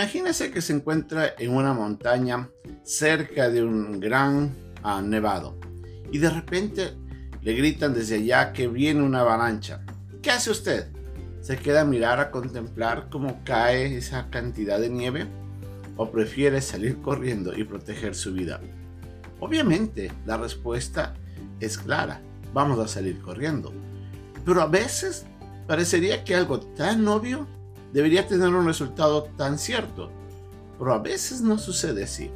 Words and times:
Imagínese 0.00 0.50
que 0.50 0.62
se 0.62 0.72
encuentra 0.72 1.34
en 1.38 1.54
una 1.54 1.74
montaña 1.74 2.48
cerca 2.82 3.50
de 3.50 3.62
un 3.62 4.00
gran 4.00 4.50
ah, 4.82 5.02
nevado 5.02 5.58
y 6.10 6.16
de 6.16 6.30
repente 6.30 6.94
le 7.42 7.52
gritan 7.52 7.92
desde 7.92 8.14
allá 8.14 8.54
que 8.54 8.66
viene 8.66 9.02
una 9.02 9.20
avalancha. 9.20 9.84
¿Qué 10.22 10.30
hace 10.30 10.52
usted? 10.52 10.86
¿Se 11.42 11.58
queda 11.58 11.82
a 11.82 11.84
mirar 11.84 12.18
a 12.18 12.30
contemplar 12.30 13.08
cómo 13.10 13.42
cae 13.44 13.98
esa 13.98 14.30
cantidad 14.30 14.80
de 14.80 14.88
nieve? 14.88 15.26
¿O 15.98 16.10
prefiere 16.10 16.62
salir 16.62 17.02
corriendo 17.02 17.54
y 17.54 17.64
proteger 17.64 18.14
su 18.14 18.32
vida? 18.32 18.58
Obviamente, 19.38 20.10
la 20.24 20.38
respuesta 20.38 21.12
es 21.60 21.76
clara. 21.76 22.22
Vamos 22.54 22.78
a 22.78 22.88
salir 22.88 23.20
corriendo. 23.20 23.70
Pero 24.46 24.62
a 24.62 24.66
veces 24.66 25.26
parecería 25.66 26.24
que 26.24 26.34
algo 26.34 26.58
tan 26.58 27.06
obvio 27.06 27.46
debería 27.92 28.26
tener 28.26 28.48
un 28.48 28.66
resultado 28.66 29.24
tan 29.36 29.58
cierto. 29.58 30.10
Pero 30.78 30.94
a 30.94 30.98
veces 30.98 31.40
no 31.42 31.58
sucede 31.58 32.04
así. 32.04 32.30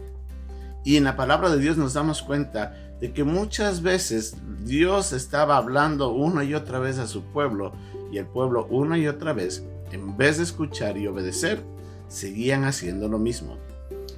Y 0.84 0.96
en 0.96 1.04
la 1.04 1.16
palabra 1.16 1.50
de 1.50 1.58
Dios 1.58 1.76
nos 1.76 1.94
damos 1.94 2.22
cuenta 2.22 2.74
de 3.00 3.12
que 3.12 3.24
muchas 3.24 3.82
veces 3.82 4.36
Dios 4.64 5.12
estaba 5.12 5.56
hablando 5.56 6.12
una 6.12 6.44
y 6.44 6.54
otra 6.54 6.78
vez 6.78 6.98
a 6.98 7.06
su 7.06 7.22
pueblo 7.22 7.72
y 8.12 8.18
el 8.18 8.26
pueblo 8.26 8.66
una 8.70 8.98
y 8.98 9.08
otra 9.08 9.32
vez, 9.32 9.64
en 9.92 10.16
vez 10.16 10.36
de 10.36 10.44
escuchar 10.44 10.98
y 10.98 11.06
obedecer, 11.06 11.62
seguían 12.08 12.64
haciendo 12.64 13.08
lo 13.08 13.18
mismo. 13.18 13.56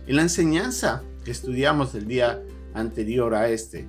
Y 0.07 0.13
la 0.13 0.23
enseñanza 0.23 1.03
que 1.25 1.31
estudiamos 1.31 1.95
el 1.95 2.07
día 2.07 2.43
anterior 2.75 3.35
a 3.35 3.49
este, 3.49 3.89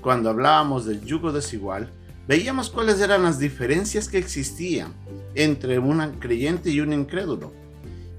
cuando 0.00 0.30
hablábamos 0.30 0.84
del 0.86 1.04
yugo 1.04 1.32
desigual, 1.32 1.92
veíamos 2.26 2.70
cuáles 2.70 3.00
eran 3.00 3.22
las 3.22 3.38
diferencias 3.38 4.08
que 4.08 4.18
existían 4.18 4.94
entre 5.34 5.78
un 5.78 6.00
creyente 6.18 6.70
y 6.70 6.80
un 6.80 6.92
incrédulo. 6.92 7.52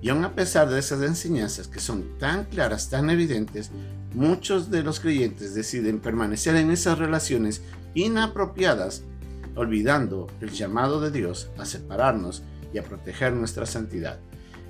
Y 0.02 0.10
aun 0.10 0.26
a 0.26 0.36
pesar 0.36 0.70
de 0.70 0.80
esas 0.80 1.02
enseñanzas 1.02 1.68
que 1.68 1.80
son 1.80 2.18
tan 2.20 2.46
claras, 2.46 2.90
tan 2.90 3.10
evidentes, 3.10 3.72
muchos 4.14 4.70
de 4.70 4.84
los 4.84 5.00
creyentes 5.00 5.56
deciden 5.56 6.00
permanecer 6.00 6.56
en 6.56 6.72
esas 6.72 7.00
relaciones 7.00 7.62
inapropiadas, 7.94 9.04
olvidando 9.56 10.28
el 10.42 10.50
llamado 10.50 11.00
de 11.00 11.12
Dios 11.12 11.50
a 11.58 11.66
separarnos 11.66 12.44
y 12.74 12.80
a 12.80 12.84
proteger 12.84 13.34
nuestra 13.34 13.66
santidad. 13.66 14.20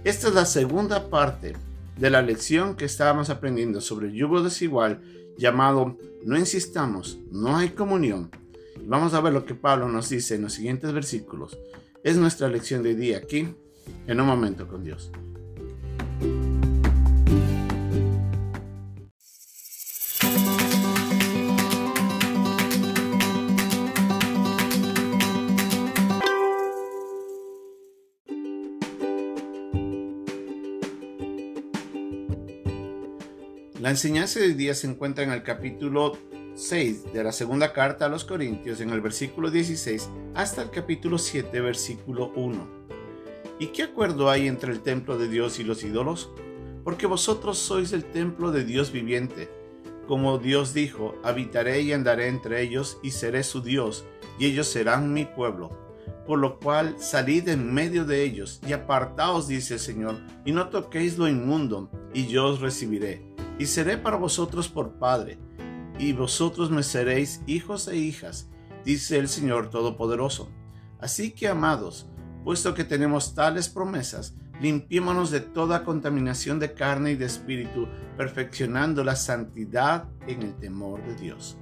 Esta 0.03 0.27
es 0.27 0.33
la 0.33 0.45
segunda 0.45 1.09
parte 1.09 1.53
de 1.97 2.09
la 2.09 2.21
lección 2.21 2.75
que 2.75 2.85
estábamos 2.85 3.29
aprendiendo 3.29 3.81
sobre 3.81 4.07
el 4.07 4.13
yugo 4.13 4.43
desigual 4.43 5.01
llamado 5.37 5.97
No 6.25 6.37
insistamos, 6.37 7.17
no 7.31 7.57
hay 7.57 7.69
comunión. 7.69 8.29
Vamos 8.81 9.13
a 9.13 9.21
ver 9.21 9.33
lo 9.33 9.45
que 9.45 9.55
Pablo 9.55 9.87
nos 9.87 10.09
dice 10.09 10.35
en 10.35 10.43
los 10.43 10.53
siguientes 10.53 10.91
versículos. 10.93 11.57
Es 12.03 12.17
nuestra 12.17 12.47
lección 12.47 12.83
de 12.83 12.95
día 12.95 13.17
aquí, 13.17 13.47
en 14.07 14.19
un 14.19 14.27
momento 14.27 14.67
con 14.67 14.83
Dios. 14.83 15.11
La 33.83 33.89
enseñanza 33.89 34.39
de 34.39 34.53
día 34.53 34.73
se 34.75 34.87
encuentra 34.87 35.25
en 35.25 35.31
el 35.31 35.43
capítulo 35.43 36.17
6 36.55 37.13
de 37.13 37.23
la 37.23 37.31
segunda 37.31 37.73
carta 37.73 38.05
a 38.05 38.09
los 38.09 38.25
Corintios, 38.25 38.79
en 38.79 38.91
el 38.91 39.01
versículo 39.01 39.49
16, 39.49 40.09
hasta 40.35 40.61
el 40.61 40.69
capítulo 40.69 41.17
7, 41.17 41.59
versículo 41.61 42.31
1. 42.35 42.67
¿Y 43.59 43.67
qué 43.67 43.83
acuerdo 43.83 44.29
hay 44.29 44.47
entre 44.47 44.71
el 44.71 44.81
templo 44.81 45.17
de 45.17 45.27
Dios 45.27 45.59
y 45.59 45.63
los 45.63 45.83
ídolos? 45.83 46.29
Porque 46.83 47.07
vosotros 47.07 47.57
sois 47.57 47.91
el 47.91 48.05
templo 48.05 48.51
de 48.51 48.65
Dios 48.65 48.91
viviente. 48.91 49.49
Como 50.07 50.37
Dios 50.37 50.73
dijo, 50.73 51.15
habitaré 51.23 51.81
y 51.81 51.91
andaré 51.91 52.27
entre 52.27 52.61
ellos 52.61 52.99
y 53.01 53.11
seré 53.11 53.43
su 53.43 53.61
Dios, 53.61 54.05
y 54.37 54.45
ellos 54.45 54.67
serán 54.67 55.11
mi 55.11 55.25
pueblo. 55.25 55.77
Por 56.27 56.39
lo 56.39 56.59
cual 56.59 56.95
salid 56.99 57.49
en 57.49 57.73
medio 57.73 58.05
de 58.05 58.23
ellos 58.23 58.59
y 58.67 58.73
apartaos, 58.73 59.47
dice 59.47 59.75
el 59.75 59.79
Señor, 59.79 60.17
y 60.45 60.51
no 60.51 60.69
toquéis 60.69 61.17
lo 61.17 61.27
inmundo, 61.27 61.89
y 62.13 62.27
yo 62.27 62.45
os 62.45 62.61
recibiré 62.61 63.33
y 63.59 63.65
seré 63.65 63.97
para 63.97 64.17
vosotros 64.17 64.67
por 64.67 64.93
Padre, 64.93 65.37
y 65.99 66.13
vosotros 66.13 66.71
me 66.71 66.83
seréis 66.83 67.41
hijos 67.45 67.87
e 67.87 67.97
hijas, 67.97 68.49
dice 68.83 69.17
el 69.17 69.27
Señor 69.27 69.69
Todopoderoso. 69.69 70.49
Así 70.99 71.31
que, 71.31 71.47
amados, 71.47 72.07
puesto 72.43 72.73
que 72.73 72.83
tenemos 72.83 73.35
tales 73.35 73.69
promesas, 73.69 74.35
limpiémonos 74.61 75.31
de 75.31 75.41
toda 75.41 75.83
contaminación 75.83 76.59
de 76.59 76.73
carne 76.73 77.11
y 77.11 77.15
de 77.15 77.25
espíritu, 77.25 77.87
perfeccionando 78.17 79.03
la 79.03 79.15
santidad 79.15 80.09
en 80.27 80.43
el 80.43 80.55
temor 80.55 81.03
de 81.05 81.15
Dios. 81.15 81.57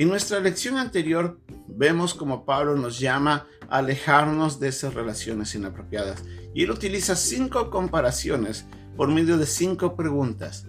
En 0.00 0.08
nuestra 0.08 0.40
lección 0.40 0.78
anterior 0.78 1.38
vemos 1.68 2.14
como 2.14 2.46
Pablo 2.46 2.74
nos 2.74 2.98
llama 2.98 3.46
alejarnos 3.70 4.60
de 4.60 4.68
esas 4.68 4.94
relaciones 4.94 5.54
inapropiadas. 5.54 6.22
Y 6.54 6.64
él 6.64 6.70
utiliza 6.70 7.16
cinco 7.16 7.70
comparaciones 7.70 8.66
por 8.96 9.08
medio 9.08 9.38
de 9.38 9.46
cinco 9.46 9.96
preguntas, 9.96 10.66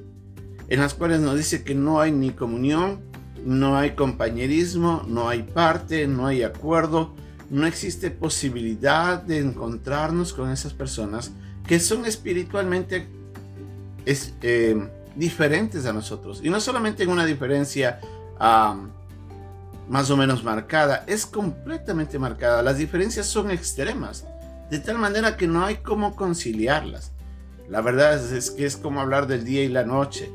en 0.70 0.80
las 0.80 0.94
cuales 0.94 1.20
nos 1.20 1.36
dice 1.36 1.64
que 1.64 1.76
no 1.76 2.00
hay 2.00 2.12
ni 2.12 2.32
comunión, 2.32 3.02
no 3.44 3.78
hay 3.78 3.92
compañerismo, 3.92 5.04
no 5.08 5.28
hay 5.28 5.44
parte, 5.44 6.08
no 6.08 6.28
hay 6.28 6.44
acuerdo, 6.44 7.14
no 7.50 7.66
existe 7.66 8.12
posibilidad 8.12 9.22
de 9.22 9.40
encontrarnos 9.40 10.32
con 10.32 10.52
esas 10.52 10.74
personas 10.74 11.32
que 11.68 11.80
son 11.80 12.06
espiritualmente 12.06 13.08
eh, 14.06 14.90
diferentes 15.16 15.86
a 15.86 15.94
nosotros. 15.94 16.42
Y 16.44 16.50
no 16.50 16.62
solamente 16.62 17.04
en 17.04 17.10
una 17.10 17.26
diferencia 17.26 18.00
más 19.92 20.10
o 20.10 20.16
menos 20.16 20.46
marcada, 20.46 21.04
es 21.06 21.26
completamente 21.26 22.18
marcada. 22.18 22.64
Las 22.64 22.78
diferencias 22.78 23.28
son 23.28 23.52
extremas, 23.52 24.26
de 24.70 24.80
tal 24.80 24.98
manera 24.98 25.36
que 25.36 25.48
no 25.48 25.66
hay 25.66 25.76
cómo 25.76 26.16
conciliarlas. 26.16 27.12
La 27.68 27.82
verdad 27.82 28.14
es, 28.34 28.52
que 28.52 28.66
es 28.66 28.78
como 28.78 29.02
hablar 29.02 29.28
del 29.28 29.44
día 29.44 29.66
y 29.66 29.68
la 29.68 29.84
noche. 29.84 30.32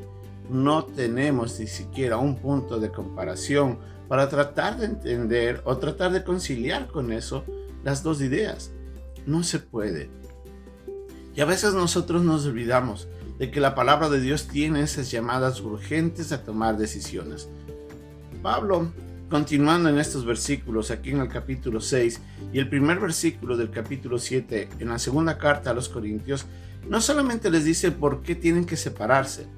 No 0.51 0.85
tenemos 0.85 1.59
ni 1.59 1.69
siquiera 1.69 2.19
un 2.19 2.37
punto 2.37 2.79
de 2.79 2.93
comparación 2.93 3.79
para 4.09 4.29
tratar 4.29 4.77
de 4.77 4.85
entender 4.85 5.63
o 5.65 5.79
tratar 5.79 6.13
de 6.13 6.23
conciliar 6.23 6.89
con 6.89 7.11
eso 7.11 7.43
las 7.83 8.03
dos 8.03 8.21
ideas. 8.21 8.73
No 9.25 9.43
se 9.43 9.59
puede. 9.59 10.11
Y 11.35 11.41
a 11.41 11.47
veces 11.47 11.73
nosotros 11.73 12.23
nos 12.23 12.45
olvidamos 12.45 13.09
de 13.39 13.51
que 13.51 13.61
la 13.61 13.75
palabra 13.75 14.11
de 14.11 14.21
Dios 14.21 14.49
tiene 14.49 14.83
esas 14.83 15.11
llamadas 15.11 15.63
urgentes 15.63 16.31
a 16.33 16.45
tomar 16.45 16.77
decisiones. 16.77 17.49
Pablo 18.43 18.93
Continuando 19.29 19.89
en 19.89 19.99
estos 19.99 20.25
versículos, 20.25 20.93
aquí 20.93 21.11
en 21.11 21.21
el 21.21 21.29
capítulo 21.29 21.81
6 21.81 22.21
y 22.53 22.61
el 22.61 22.69
primer 22.69 23.01
versículo 23.01 23.57
del 23.57 23.71
capítulo 23.71 24.19
7, 24.19 24.69
en 24.79 24.89
la 24.89 25.01
segunda 25.01 25.37
carta 25.37 25.71
a 25.71 25.75
los 25.75 25.89
Corintios, 25.89 26.47
no 26.89 27.01
solamente 27.01 27.51
les 27.51 27.65
dice 27.65 27.91
por 27.91 28.23
qué 28.23 28.37
tienen 28.37 28.65
que 28.65 28.77
separarse, 28.77 29.49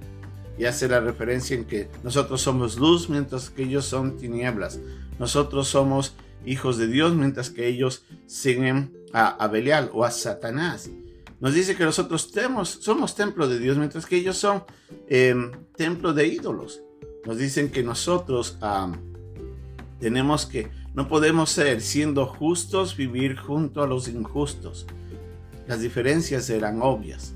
y 0.59 0.65
hace 0.65 0.89
la 0.89 1.01
referencia 1.01 1.55
en 1.55 1.67
que 1.67 1.89
nosotros 2.03 2.41
somos 2.41 2.79
luz 2.79 3.09
mientras 3.09 3.51
que 3.51 3.63
ellos 3.63 3.85
son 3.85 4.17
tinieblas, 4.17 4.81
nosotros 5.19 5.69
somos 5.69 6.15
hijos 6.45 6.79
de 6.79 6.89
Dios 6.89 7.15
mientras 7.15 7.51
que 7.51 7.69
ellos 7.69 8.05
siguen 8.27 8.93
a, 9.13 9.47
Belial 9.49 9.91
o 9.93 10.05
a 10.05 10.11
Satanás. 10.11 10.91
Nos 11.41 11.55
dice 11.55 11.77
que 11.77 11.85
nosotros 11.85 12.33
somos 12.81 13.15
templo 13.15 13.47
de 13.47 13.59
Dios 13.59 13.77
mientras 13.77 14.07
que 14.07 14.17
ellos 14.17 14.37
son 14.37 14.65
em, 15.09 15.53
templo 15.77 16.13
de 16.13 16.27
ídolos. 16.27 16.81
Nos 17.25 17.39
dicen 17.39 17.71
que 17.71 17.83
nosotros 17.85 18.57
tenemos 20.01 20.47
que, 20.47 20.71
no 20.95 21.09
podemos 21.09 21.51
ser, 21.51 21.81
siendo 21.81 22.27
justos, 22.27 22.97
vivir 22.97 23.37
junto 23.37 23.83
a 23.83 23.87
los 23.87 24.09
injustos. 24.09 24.87
Las 25.67 25.81
diferencias 25.81 26.49
eran 26.51 26.81
obvias. 26.83 27.35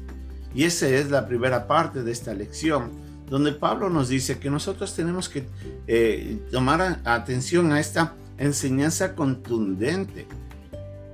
Y 0.54 0.64
esa 0.64 0.88
es 0.88 1.10
la 1.10 1.26
primera 1.26 1.66
parte 1.66 2.02
de 2.02 2.12
esta 2.12 2.34
lección, 2.34 2.90
donde 3.28 3.52
Pablo 3.52 3.88
nos 3.88 4.08
dice 4.08 4.38
que 4.38 4.50
nosotros 4.50 4.94
tenemos 4.94 5.28
que 5.28 5.46
eh, 5.86 6.38
tomar 6.50 7.00
atención 7.04 7.72
a 7.72 7.80
esta 7.80 8.14
enseñanza 8.38 9.14
contundente. 9.14 10.26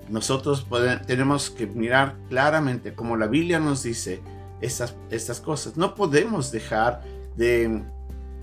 Nosotros 0.08 0.66
tenemos 1.06 1.50
que 1.50 1.66
mirar 1.66 2.16
claramente, 2.28 2.94
como 2.94 3.16
la 3.16 3.26
Biblia 3.26 3.60
nos 3.60 3.82
dice, 3.82 4.20
estas, 4.60 4.94
estas 5.10 5.40
cosas. 5.40 5.76
No 5.76 5.94
podemos 5.94 6.50
dejar 6.50 7.02
de 7.36 7.82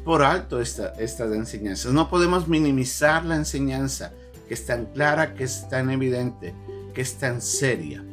por 0.05 0.21
alto 0.21 0.61
esta, 0.61 0.93
estas 0.99 1.33
enseñanzas. 1.33 1.91
No 1.91 2.09
podemos 2.09 2.47
minimizar 2.47 3.25
la 3.25 3.35
enseñanza 3.35 4.13
que 4.47 4.53
es 4.53 4.65
tan 4.65 4.85
clara, 4.85 5.33
que 5.33 5.43
es 5.43 5.67
tan 5.67 5.89
evidente, 5.89 6.53
que 6.93 7.01
es 7.01 7.15
tan 7.15 7.41
seria. 7.41 8.05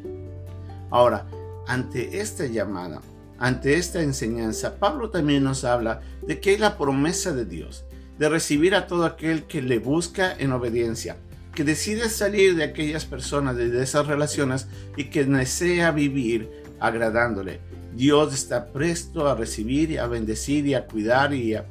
Ahora, 0.90 1.26
ante 1.68 2.20
esta 2.20 2.46
llamada, 2.46 3.02
ante 3.38 3.76
esta 3.76 4.00
enseñanza, 4.00 4.78
Pablo 4.78 5.10
también 5.10 5.44
nos 5.44 5.64
habla 5.64 6.00
de 6.26 6.40
que 6.40 6.50
hay 6.50 6.56
la 6.56 6.78
promesa 6.78 7.34
de 7.34 7.44
Dios, 7.44 7.84
de 8.18 8.28
recibir 8.30 8.74
a 8.74 8.86
todo 8.86 9.04
aquel 9.04 9.44
que 9.44 9.60
le 9.60 9.78
busca 9.78 10.34
en 10.38 10.52
obediencia, 10.52 11.18
que 11.54 11.62
decide 11.62 12.08
salir 12.08 12.56
de 12.56 12.64
aquellas 12.64 13.04
personas, 13.04 13.56
de 13.56 13.82
esas 13.82 14.06
relaciones 14.06 14.66
y 14.96 15.04
que 15.04 15.24
desea 15.24 15.90
vivir 15.90 16.50
agradándole. 16.80 17.60
Dios 17.94 18.32
está 18.32 18.72
presto 18.72 19.28
a 19.28 19.34
recibir 19.34 20.00
a 20.00 20.06
bendecir 20.06 20.66
y 20.66 20.74
a 20.74 20.86
cuidar 20.86 21.34
y 21.34 21.54
a, 21.54 21.66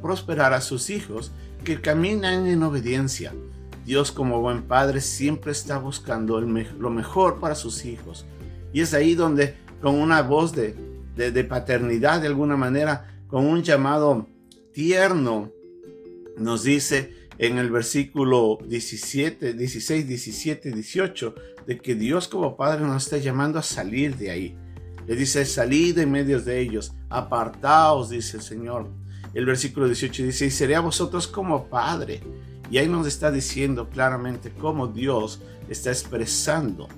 prosperar 0.00 0.52
a 0.52 0.60
sus 0.60 0.90
hijos 0.90 1.32
que 1.64 1.80
caminan 1.80 2.46
en 2.46 2.62
obediencia. 2.62 3.32
Dios 3.84 4.12
como 4.12 4.40
buen 4.40 4.62
padre 4.62 5.00
siempre 5.00 5.52
está 5.52 5.78
buscando 5.78 6.40
lo 6.40 6.90
mejor 6.90 7.38
para 7.38 7.54
sus 7.54 7.84
hijos. 7.84 8.24
Y 8.72 8.80
es 8.80 8.94
ahí 8.94 9.14
donde 9.14 9.56
con 9.82 9.96
una 9.96 10.22
voz 10.22 10.52
de, 10.54 10.74
de 11.14 11.44
paternidad 11.44 12.20
de 12.22 12.28
alguna 12.28 12.56
manera, 12.56 13.22
con 13.28 13.46
un 13.46 13.62
llamado 13.62 14.26
tierno, 14.72 15.52
nos 16.38 16.64
dice 16.64 17.28
en 17.38 17.58
el 17.58 17.70
versículo 17.70 18.58
17, 18.66 19.54
16, 19.54 20.08
17, 20.08 20.70
18, 20.72 21.34
de 21.66 21.78
que 21.78 21.94
Dios 21.94 22.28
como 22.28 22.56
Padre 22.56 22.82
nos 22.82 23.04
está 23.04 23.18
llamando 23.18 23.58
a 23.58 23.62
salir 23.62 24.16
de 24.16 24.30
ahí. 24.30 24.56
Le 25.06 25.16
dice, 25.16 25.44
salid 25.44 25.98
en 25.98 26.10
medio 26.10 26.40
de 26.40 26.60
ellos, 26.60 26.92
apartaos, 27.08 28.10
dice 28.10 28.38
el 28.38 28.42
Señor. 28.42 28.88
El 29.34 29.46
versículo 29.46 29.86
18 29.86 30.22
dice, 30.22 30.46
y 30.46 30.50
seré 30.50 30.76
a 30.76 30.80
vosotros 30.80 31.26
como 31.26 31.66
Padre. 31.66 32.22
Y 32.70 32.78
ahí 32.78 32.88
nos 32.88 33.06
está 33.06 33.30
diciendo 33.30 33.88
claramente 33.90 34.52
cómo 34.58 34.86
Dios 34.86 35.40
está 35.68 35.90
expresando 35.90 36.88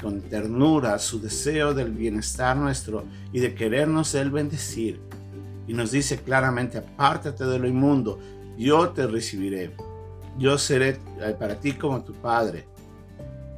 con 0.00 0.22
ternura 0.22 0.98
su 0.98 1.20
deseo 1.20 1.74
del 1.74 1.92
bienestar 1.92 2.56
nuestro 2.56 3.04
y 3.32 3.40
de 3.40 3.54
querernos 3.54 4.14
Él 4.14 4.30
bendecir. 4.30 5.00
Y 5.68 5.74
nos 5.74 5.92
dice 5.92 6.18
claramente, 6.18 6.78
apártate 6.78 7.44
de 7.44 7.58
lo 7.58 7.68
inmundo, 7.68 8.18
yo 8.58 8.90
te 8.90 9.06
recibiré. 9.06 9.74
Yo 10.38 10.58
seré 10.58 10.98
eh, 11.20 11.36
para 11.38 11.60
ti 11.60 11.72
como 11.72 12.02
tu 12.02 12.14
Padre, 12.14 12.66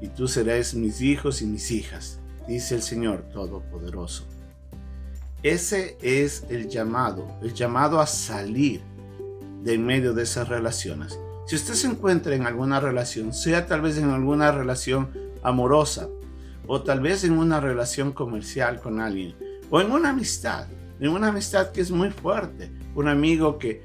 y 0.01 0.09
tú 0.09 0.27
serás 0.27 0.75
mis 0.75 1.01
hijos 1.01 1.43
y 1.43 1.47
mis 1.47 1.71
hijas, 1.71 2.19
dice 2.47 2.75
el 2.75 2.83
Señor 2.83 3.23
Todopoderoso. 3.33 4.25
Ese 5.43 5.97
es 6.03 6.45
el 6.51 6.69
llamado, 6.69 7.27
el 7.43 7.53
llamado 7.53 8.01
a 8.01 8.07
salir 8.07 8.83
de 9.63 9.75
en 9.75 9.85
medio 9.85 10.13
de 10.13 10.23
esas 10.23 10.49
relaciones. 10.49 11.19
Si 11.47 11.57
usted 11.57 11.75
se 11.75 11.89
encuentra 11.89 12.35
en 12.35 12.47
alguna 12.47 12.79
relación, 12.81 13.33
sea 13.35 13.67
tal 13.67 13.81
vez 13.81 13.99
en 13.99 14.11
alguna 14.11 14.53
relación 14.53 15.11
amorosa, 15.43 16.09
o 16.67 16.83
tal 16.83 17.01
vez 17.01 17.25
en 17.25 17.39
una 17.39 17.59
relación 17.59 18.13
comercial 18.13 18.81
con 18.81 19.01
alguien, 19.01 19.35
o 19.71 19.81
en 19.81 19.91
una 19.91 20.11
amistad, 20.11 20.67
en 21.01 21.11
una 21.11 21.29
amistad 21.29 21.73
que 21.73 21.81
es 21.81 21.91
muy 21.91 22.11
fuerte, 22.11 22.71
un 22.95 23.09
amigo 23.09 23.59
que 23.59 23.85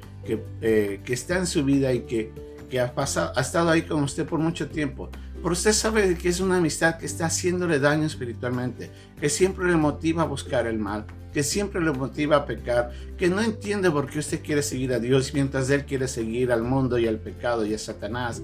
eh, 0.61 0.99
que, 1.05 1.13
está 1.13 1.37
en 1.37 1.47
su 1.47 1.63
vida 1.63 1.93
y 1.93 2.01
que, 2.01 2.33
que 2.69 2.81
ha, 2.81 2.93
pasado, 2.93 3.31
ha 3.35 3.41
estado 3.41 3.69
ahí 3.69 3.83
con 3.83 4.03
usted 4.03 4.25
por 4.25 4.39
mucho 4.39 4.67
tiempo. 4.67 5.09
Pero 5.41 5.53
usted 5.53 5.73
sabe 5.73 6.17
que 6.17 6.29
es 6.29 6.39
una 6.39 6.57
amistad 6.57 6.97
que 6.97 7.05
está 7.05 7.27
haciéndole 7.27 7.79
daño 7.79 8.05
espiritualmente, 8.05 8.89
que 9.19 9.29
siempre 9.29 9.67
le 9.67 9.77
motiva 9.77 10.23
a 10.23 10.25
buscar 10.25 10.65
el 10.65 10.79
mal, 10.79 11.05
que 11.31 11.43
siempre 11.43 11.79
le 11.79 11.91
motiva 11.91 12.37
a 12.37 12.45
pecar, 12.45 12.91
que 13.17 13.29
no 13.29 13.41
entiende 13.41 13.91
por 13.91 14.09
qué 14.09 14.19
usted 14.19 14.41
quiere 14.41 14.63
seguir 14.63 14.93
a 14.93 14.99
Dios 14.99 15.33
mientras 15.33 15.69
Él 15.69 15.85
quiere 15.85 16.07
seguir 16.07 16.51
al 16.51 16.63
mundo 16.63 16.97
y 16.97 17.07
al 17.07 17.19
pecado 17.19 17.65
y 17.65 17.73
a 17.73 17.79
Satanás. 17.79 18.41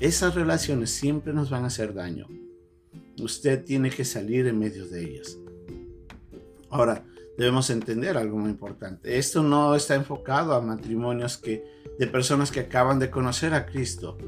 Esas 0.00 0.34
relaciones 0.34 0.90
siempre 0.90 1.32
nos 1.32 1.50
van 1.50 1.64
a 1.64 1.68
hacer 1.68 1.94
daño. 1.94 2.26
Usted 3.20 3.64
tiene 3.64 3.90
que 3.90 4.04
salir 4.04 4.46
en 4.48 4.58
medio 4.58 4.86
de 4.88 5.04
ellas. 5.04 5.38
Ahora, 6.68 7.04
debemos 7.38 7.70
entender 7.70 8.16
algo 8.16 8.38
muy 8.38 8.50
importante. 8.50 9.16
Esto 9.18 9.44
no 9.44 9.76
está 9.76 9.94
enfocado 9.94 10.54
a 10.54 10.60
matrimonios 10.60 11.36
que, 11.36 11.64
de 11.98 12.06
personas 12.08 12.50
que 12.50 12.60
acaban 12.60 12.98
de 12.98 13.10
conocer 13.10 13.54
a 13.54 13.66
Cristo 13.66 14.18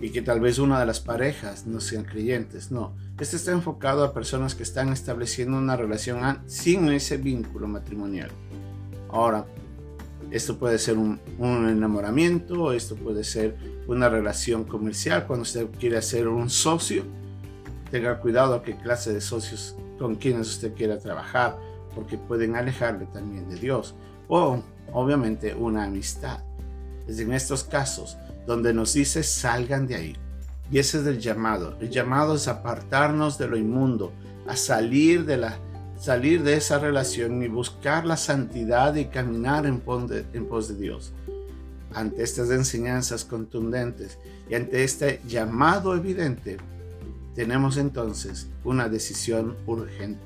y 0.00 0.10
que 0.10 0.22
tal 0.22 0.40
vez 0.40 0.58
una 0.58 0.80
de 0.80 0.86
las 0.86 1.00
parejas 1.00 1.66
no 1.66 1.80
sean 1.80 2.04
creyentes. 2.04 2.70
No, 2.70 2.94
esto 3.18 3.36
está 3.36 3.52
enfocado 3.52 4.02
a 4.02 4.14
personas 4.14 4.54
que 4.54 4.62
están 4.62 4.92
estableciendo 4.92 5.58
una 5.58 5.76
relación 5.76 6.40
sin 6.46 6.88
ese 6.88 7.18
vínculo 7.18 7.68
matrimonial. 7.68 8.30
Ahora, 9.10 9.44
esto 10.30 10.58
puede 10.58 10.78
ser 10.78 10.96
un, 10.96 11.20
un 11.38 11.68
enamoramiento, 11.68 12.72
esto 12.72 12.96
puede 12.96 13.24
ser 13.24 13.56
una 13.88 14.08
relación 14.08 14.64
comercial 14.64 15.26
cuando 15.26 15.42
usted 15.42 15.66
quiere 15.78 15.98
hacer 15.98 16.28
un 16.28 16.48
socio. 16.48 17.04
Tenga 17.90 18.20
cuidado 18.20 18.54
a 18.54 18.62
qué 18.62 18.76
clase 18.76 19.12
de 19.12 19.20
socios 19.20 19.76
con 19.98 20.14
quienes 20.14 20.48
usted 20.48 20.72
quiera 20.74 20.98
trabajar 20.98 21.58
porque 21.94 22.16
pueden 22.16 22.56
alejarle 22.56 23.06
también 23.06 23.48
de 23.50 23.56
Dios. 23.56 23.94
O, 24.28 24.62
obviamente, 24.92 25.54
una 25.54 25.84
amistad. 25.84 26.38
Es 27.06 27.18
en 27.18 27.32
estos 27.32 27.64
casos 27.64 28.16
donde 28.46 28.72
nos 28.72 28.94
dice 28.94 29.22
salgan 29.22 29.86
de 29.86 29.94
ahí. 29.96 30.16
Y 30.70 30.78
ese 30.78 31.00
es 31.00 31.06
el 31.06 31.18
llamado. 31.18 31.76
El 31.80 31.90
llamado 31.90 32.36
es 32.36 32.48
apartarnos 32.48 33.38
de 33.38 33.48
lo 33.48 33.56
inmundo, 33.56 34.12
a 34.46 34.56
salir 34.56 35.24
de 35.24 35.36
la 35.36 35.58
salir 36.00 36.42
de 36.42 36.54
esa 36.54 36.78
relación 36.78 37.42
y 37.42 37.48
buscar 37.48 38.06
la 38.06 38.16
santidad 38.16 38.94
y 38.94 39.04
caminar 39.06 39.66
en 39.66 39.80
pos 39.80 40.08
de, 40.08 40.74
Dios. 40.74 41.12
Ante 41.92 42.22
estas 42.22 42.50
enseñanzas 42.50 43.24
contundentes 43.26 44.18
y 44.48 44.54
ante 44.54 44.82
este 44.82 45.20
llamado 45.26 45.94
evidente, 45.94 46.56
tenemos 47.34 47.76
entonces 47.76 48.48
una 48.64 48.88
decisión 48.88 49.56
urgente. 49.66 50.24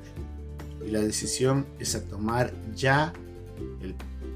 Y 0.85 0.91
la 0.91 1.01
decisión 1.01 1.65
es 1.77 1.93
a 1.95 2.03
tomar 2.05 2.53
ya 2.73 3.11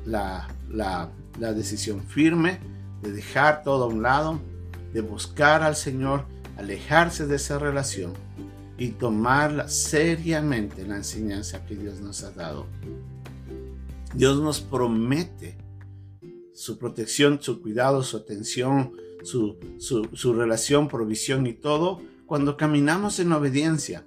la, 0.05 0.49
la 0.69 1.53
decisión 1.53 2.03
firme 2.03 2.59
de 3.01 3.12
dejar 3.12 3.63
todo 3.63 3.86
a 3.86 3.88
un 3.88 4.01
lado, 4.01 4.40
de 4.94 5.01
buscar 5.01 5.63
al 5.63 5.75
Señor, 5.75 6.25
alejarse 6.57 7.28
de 7.28 7.38
esa 7.38 7.60
relación 7.60 8.13
y 8.78 8.90
tomarla 8.90 9.68
seriamente 9.68 10.86
la 10.86 10.98
enseñanza 10.98 11.66
que 11.66 11.75
Dios 11.75 12.00
nos 12.00 12.24
ha 12.24 12.31
dado. 12.31 12.66
Dios 14.13 14.40
nos 14.40 14.62
promete 14.62 15.57
su 16.54 16.78
protección, 16.78 17.40
su 17.42 17.62
cuidado, 17.62 18.04
su 18.04 18.18
atención, 18.18 18.94
su, 19.24 19.57
su, 19.78 20.10
su 20.13 20.34
relación, 20.34 20.88
provisión 20.88 21.46
y 21.48 21.54
todo 21.54 22.01
cuando 22.25 22.57
caminamos 22.57 23.19
en 23.19 23.31
obediencia. 23.31 24.06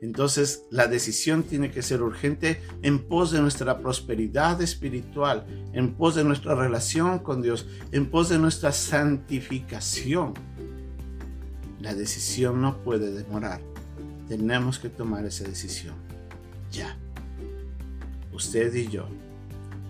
Entonces 0.00 0.64
la 0.70 0.86
decisión 0.86 1.42
tiene 1.42 1.70
que 1.70 1.82
ser 1.82 2.02
urgente 2.02 2.62
en 2.82 3.00
pos 3.00 3.32
de 3.32 3.40
nuestra 3.40 3.80
prosperidad 3.80 4.62
espiritual, 4.62 5.46
en 5.72 5.94
pos 5.94 6.14
de 6.14 6.24
nuestra 6.24 6.54
relación 6.54 7.18
con 7.18 7.42
Dios, 7.42 7.66
en 7.90 8.06
pos 8.06 8.28
de 8.28 8.38
nuestra 8.38 8.72
santificación. 8.72 10.34
La 11.80 11.94
decisión 11.94 12.60
no 12.60 12.78
puede 12.82 13.10
demorar. 13.10 13.60
Tenemos 14.28 14.78
que 14.78 14.88
tomar 14.88 15.24
esa 15.24 15.44
decisión. 15.44 15.94
Ya. 16.70 16.96
Usted 18.32 18.72
y 18.74 18.88
yo 18.88 19.08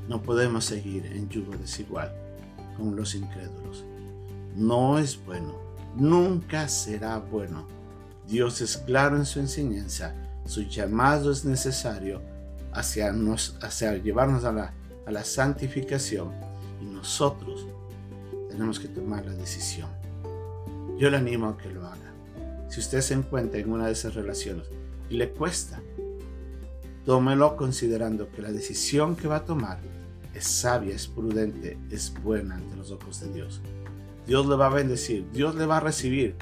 no 0.08 0.22
podemos 0.22 0.64
seguir 0.64 1.04
en 1.06 1.28
yugo 1.28 1.54
desigual 1.56 2.10
con 2.78 2.96
los 2.96 3.14
incrédulos. 3.14 3.84
No 4.56 4.98
es 4.98 5.22
bueno. 5.22 5.58
Nunca 5.96 6.68
será 6.68 7.18
bueno 7.18 7.77
Dios 8.28 8.60
es 8.60 8.76
claro 8.76 9.16
en 9.16 9.24
su 9.24 9.40
enseñanza, 9.40 10.14
su 10.44 10.60
llamado 10.64 11.32
es 11.32 11.46
necesario 11.46 12.20
hacia, 12.72 13.10
nos, 13.10 13.56
hacia 13.62 13.96
llevarnos 13.96 14.44
a 14.44 14.52
la, 14.52 14.74
a 15.06 15.10
la 15.10 15.24
santificación 15.24 16.30
y 16.78 16.84
nosotros 16.84 17.66
tenemos 18.50 18.78
que 18.78 18.88
tomar 18.88 19.24
la 19.24 19.32
decisión. 19.32 19.88
Yo 20.98 21.08
le 21.08 21.16
animo 21.16 21.48
a 21.48 21.56
que 21.56 21.70
lo 21.70 21.86
haga. 21.86 22.12
Si 22.68 22.80
usted 22.80 23.00
se 23.00 23.14
encuentra 23.14 23.60
en 23.60 23.72
una 23.72 23.86
de 23.86 23.92
esas 23.92 24.14
relaciones 24.14 24.66
y 25.08 25.16
le 25.16 25.30
cuesta, 25.30 25.80
tómelo 27.06 27.56
considerando 27.56 28.30
que 28.30 28.42
la 28.42 28.52
decisión 28.52 29.16
que 29.16 29.26
va 29.26 29.36
a 29.36 29.44
tomar 29.46 29.78
es 30.34 30.44
sabia, 30.44 30.94
es 30.94 31.08
prudente, 31.08 31.78
es 31.90 32.12
buena 32.22 32.56
ante 32.56 32.76
los 32.76 32.90
ojos 32.90 33.20
de 33.20 33.32
Dios. 33.32 33.62
Dios 34.26 34.46
le 34.46 34.56
va 34.56 34.66
a 34.66 34.74
bendecir, 34.74 35.26
Dios 35.32 35.54
le 35.54 35.64
va 35.64 35.78
a 35.78 35.80
recibir, 35.80 36.36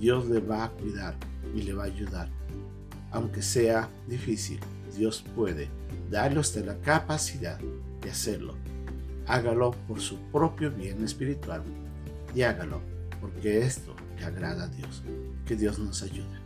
Dios 0.00 0.28
le 0.28 0.40
va 0.40 0.64
a 0.64 0.70
cuidar 0.70 1.27
y 1.54 1.62
le 1.62 1.72
va 1.72 1.84
a 1.84 1.86
ayudar. 1.86 2.28
Aunque 3.10 3.42
sea 3.42 3.88
difícil, 4.06 4.60
Dios 4.96 5.24
puede 5.34 5.68
darle 6.10 6.38
a 6.38 6.40
usted 6.40 6.64
la 6.64 6.78
capacidad 6.78 7.58
de 8.02 8.10
hacerlo. 8.10 8.54
Hágalo 9.26 9.72
por 9.86 10.00
su 10.00 10.18
propio 10.30 10.70
bien 10.70 11.04
espiritual 11.04 11.62
y 12.34 12.42
hágalo 12.42 12.80
porque 13.20 13.62
esto 13.62 13.94
le 14.18 14.24
agrada 14.24 14.64
a 14.64 14.68
Dios. 14.68 15.02
Que 15.46 15.56
Dios 15.56 15.78
nos 15.78 16.02
ayude. 16.02 16.37